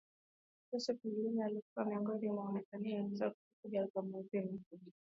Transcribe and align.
Joseph 0.71 1.03
Mbilinyi 1.05 1.41
alikuwa 1.43 1.85
miongoni 1.85 2.29
mwa 2.29 2.45
wasanii 2.49 2.93
wa 2.95 3.01
mwanzo 3.03 3.31
kurekodi 3.33 3.77
albamu 3.77 4.19
nzima 4.23 4.59